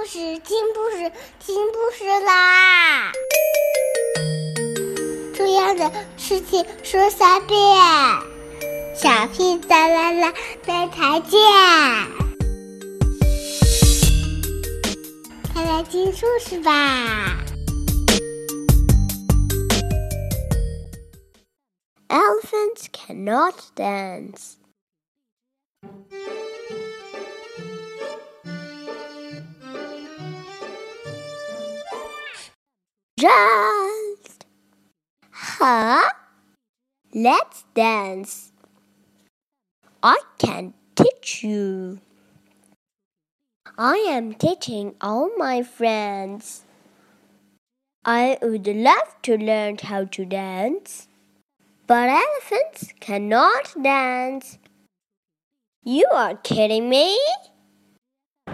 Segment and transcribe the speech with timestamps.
[0.00, 3.12] 故事，听故事，听故事啦！
[5.34, 7.58] 重要的事情说三遍，
[8.96, 10.32] 小屁哒啦啦，
[10.64, 11.38] 明天见！
[15.52, 17.36] 快来听故事吧
[22.08, 24.59] ！Elephants cannot dance.
[33.20, 34.46] Just,
[35.30, 36.08] huh?
[37.12, 38.52] Let's dance.
[40.02, 42.00] I can teach you.
[43.76, 46.64] I am teaching all my friends.
[48.06, 51.06] I would love to learn how to dance,
[51.86, 54.56] but elephants cannot dance.
[55.84, 57.20] You are kidding me?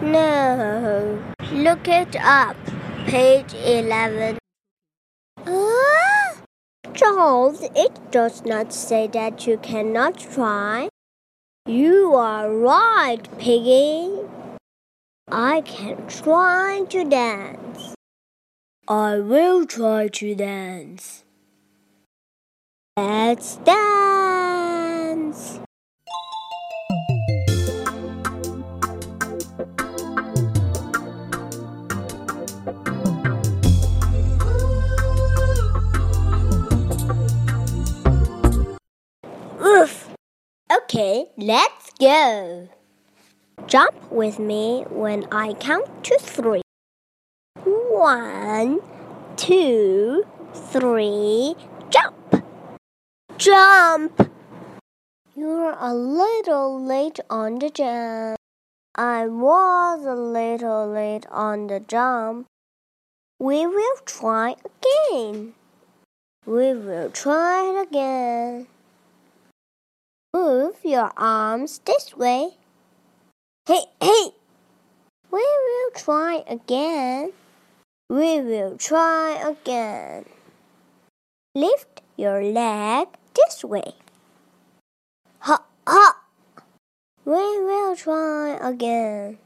[0.01, 1.23] No.
[1.53, 2.57] Look it up.
[3.05, 4.39] Page 11.
[6.97, 10.89] Charles, it does not say that you cannot try.
[11.67, 14.27] You are right, Piggie.
[15.29, 17.93] I can try to dance.
[18.87, 21.23] I will try to dance.
[22.97, 24.16] Let's dance.
[40.97, 42.69] Okay, let's go.
[43.67, 46.63] Jump with me when I count to three.
[47.63, 48.79] One,
[49.35, 51.53] two, three,
[51.91, 52.43] jump!
[53.37, 54.31] Jump!
[55.35, 58.39] You're a little late on the jump.
[58.95, 62.47] I was a little late on the jump.
[63.37, 65.53] We will try again.
[66.47, 68.67] We will try it again.
[70.37, 72.49] Move your arms this way.
[73.65, 74.25] Hey, hey!
[75.31, 77.33] We will try again.
[78.07, 80.25] We will try again.
[81.55, 83.97] Lift your leg this way.
[85.39, 86.17] Ha, ha!
[87.25, 89.39] We will try again.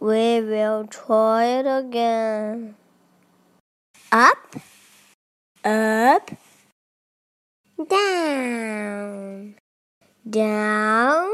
[0.00, 2.76] We will try it again.
[4.10, 4.56] Up,
[5.62, 6.30] up,
[7.90, 8.63] down,
[10.28, 11.30] down,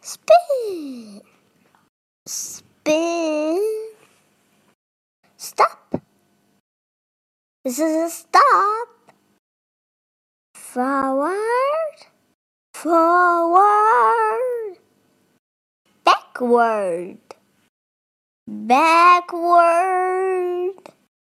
[0.00, 1.20] spin,
[2.26, 3.90] spin,
[5.36, 6.02] stop.
[7.64, 8.88] This is a stop.
[10.54, 11.36] Forward,
[12.74, 14.76] forward,
[16.04, 17.18] backward,
[18.48, 20.74] backward,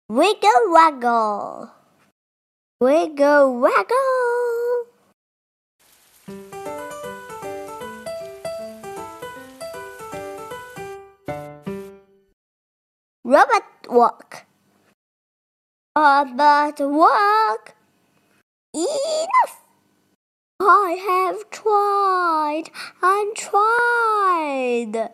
[0.09, 1.71] wiggle waggle.
[2.79, 4.30] Wiggle waggle.
[13.31, 14.45] Robot walk.
[15.95, 17.75] Robot walk.
[18.73, 19.63] Enough.
[20.59, 22.71] I have tried
[23.01, 25.11] and tried.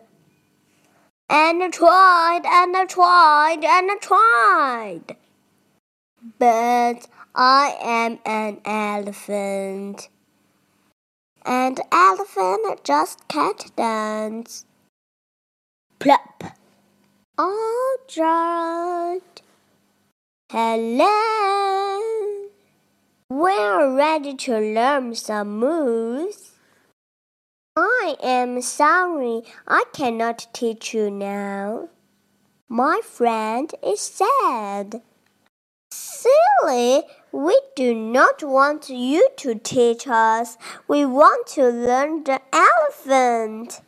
[1.30, 5.16] And tried and tried and tried.
[6.40, 10.08] But I am an elephant.
[11.44, 14.64] And elephant just can't dance.
[16.00, 16.57] Plop.
[17.40, 19.22] Oh, Gerald.
[20.50, 21.12] Hello.
[23.30, 26.50] We're ready to learn some moves.
[27.76, 31.90] I am sorry I cannot teach you now.
[32.68, 35.00] My friend is sad.
[35.92, 40.58] Silly, we do not want you to teach us.
[40.88, 43.80] We want to learn the elephant.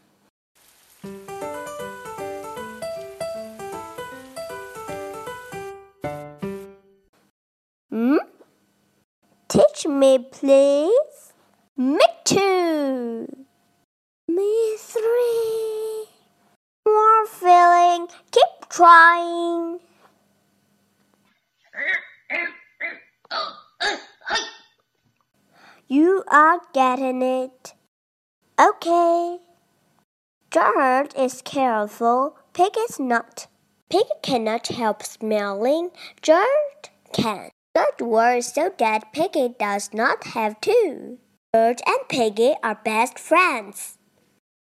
[9.86, 11.32] Me, please.
[11.76, 13.26] Me too.
[14.28, 16.06] Me three.
[16.86, 18.08] More feeling.
[18.30, 19.80] Keep trying.
[25.88, 27.74] You are getting it.
[28.60, 29.38] Okay.
[30.50, 32.36] Gerald is careful.
[32.52, 33.46] Pig is not.
[33.88, 35.90] Pig cannot help smelling.
[36.22, 37.50] Gerald can.
[37.74, 41.18] Good word so that Piggie does not have to.
[41.54, 43.96] Gerald and Piggie are best friends.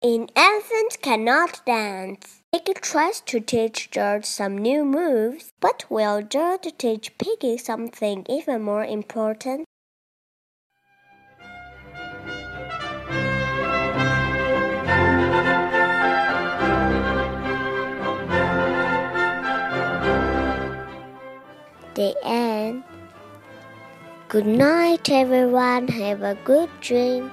[0.03, 2.41] An elephant cannot dance.
[2.53, 8.61] Piggie tries to teach Gerald some new moves, but will Gerald teach Piggie something even
[8.61, 9.65] more important?
[22.01, 22.83] The end.
[24.27, 25.87] Good night, everyone.
[25.87, 27.29] Have a good dream.